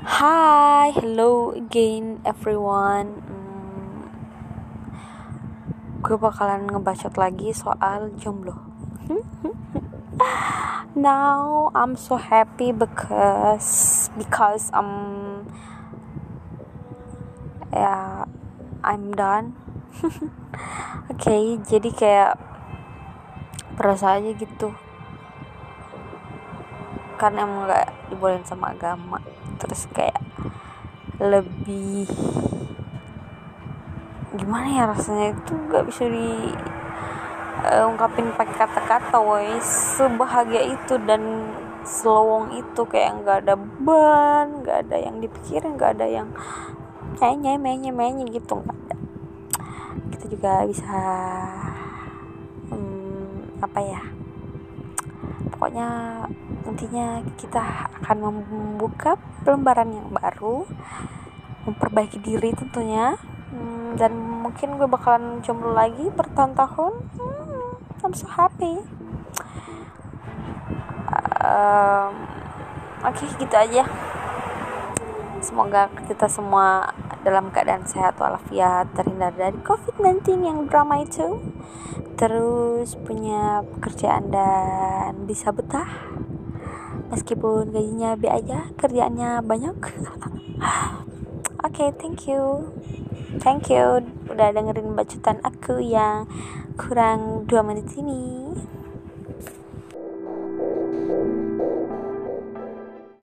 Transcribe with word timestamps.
Hi, 0.00 0.96
hello 0.96 1.52
again 1.52 2.24
everyone. 2.24 3.20
Hmm, 3.20 4.08
gue 6.00 6.16
bakalan 6.16 6.64
ngebacot 6.72 7.20
lagi 7.20 7.52
soal 7.52 8.08
jomblo. 8.16 8.56
Now 10.96 11.68
I'm 11.76 12.00
so 12.00 12.16
happy 12.16 12.72
because 12.72 14.08
because 14.16 14.72
um 14.72 15.44
ya 17.68 18.24
I'm 18.80 19.12
done. 19.12 19.52
Oke, 21.12 21.12
okay, 21.28 21.60
jadi 21.60 21.90
kayak 21.92 22.32
perasa 23.76 24.16
aja 24.16 24.32
gitu. 24.32 24.72
Karena 27.20 27.44
emang 27.44 27.68
gak 27.68 27.88
dibolehin 28.08 28.44
sama 28.48 28.72
agama. 28.72 29.20
Terus 29.60 29.84
kayak 29.92 30.16
lebih 31.20 32.08
gimana 34.40 34.68
ya 34.72 34.84
rasanya? 34.88 35.36
Itu 35.36 35.52
gak 35.68 35.84
bisa 35.84 36.08
di 36.08 36.56
uh, 37.68 37.84
ungkapin 37.88 38.32
pakai 38.32 38.56
kata-kata 38.64 39.20
woi 39.20 39.60
sebahagia 39.60 40.64
itu 40.64 40.96
dan 41.04 41.52
selowong 41.84 42.60
itu 42.60 42.82
kayak 42.84 43.24
nggak 43.24 43.36
ada 43.44 43.54
beban 43.56 44.60
nggak 44.60 44.78
ada 44.86 44.96
yang 45.00 45.16
dipikirin 45.18 45.80
nggak 45.80 45.96
ada 45.96 46.06
yang 46.06 46.28
nyanyi 47.20 47.56
nyanyi 47.56 47.88
nyanyi 47.92 48.24
gitu 48.36 48.60
nggak 48.60 48.78
ada. 48.88 48.96
Kita 50.14 50.24
juga 50.28 50.52
bisa 50.68 51.00
hmm, 52.72 53.60
apa 53.64 53.80
ya? 53.80 54.02
Pokoknya 55.50 55.88
intinya 56.68 57.24
kita 57.40 57.88
akan 58.04 58.18
membuka 58.20 59.16
lembaran 59.46 59.92
yang 59.92 60.08
baru 60.12 60.68
memperbaiki 61.68 62.18
diri 62.20 62.52
tentunya. 62.56 63.16
Hmm, 63.50 63.98
dan 63.98 64.14
mungkin 64.14 64.78
gue 64.78 64.86
bakalan 64.86 65.42
jomblo 65.42 65.74
lagi 65.74 66.06
bertahun-tahun. 66.14 66.94
Hmm, 67.18 67.70
I'm 68.06 68.14
so 68.14 68.30
happy. 68.30 68.80
Um, 71.40 72.12
oke 73.02 73.16
okay, 73.16 73.28
gitu 73.40 73.56
aja. 73.56 73.84
Semoga 75.40 75.88
kita 76.04 76.28
semua 76.28 76.92
dalam 77.24 77.52
keadaan 77.52 77.84
sehat 77.88 78.16
walafiat 78.20 78.92
terhindar 78.96 79.32
dari 79.36 79.56
COVID-19 79.64 80.44
yang 80.44 80.58
drama 80.68 81.00
itu. 81.04 81.40
Terus 82.16 82.96
punya 83.00 83.64
pekerjaan 83.64 84.28
dan 84.28 85.24
bisa 85.24 85.48
betah 85.52 85.88
meskipun 87.10 87.74
gajinya 87.74 88.14
B 88.14 88.30
aja 88.30 88.70
kerjaannya 88.78 89.42
banyak. 89.42 89.76
Oke 91.60 91.66
okay, 91.66 91.88
thank 91.98 92.30
you. 92.30 92.70
Thank 93.42 93.70
you 93.70 94.02
udah 94.30 94.54
dengerin 94.54 94.94
bacotan 94.94 95.42
aku 95.42 95.82
yang 95.82 96.30
kurang 96.78 97.44
dua 97.50 97.66
menit 97.66 97.90
ini 97.98 98.54